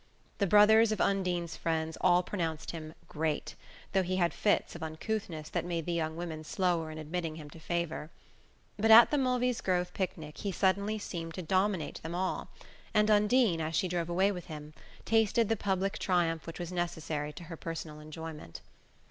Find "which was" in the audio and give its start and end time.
16.47-16.71